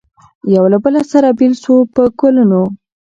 یو 0.55 0.65
له 0.73 0.77
بله 0.83 1.01
سره 1.11 1.29
بېل 1.39 1.53
سو 1.63 1.73
په 1.95 2.03
کلونو 2.19 2.61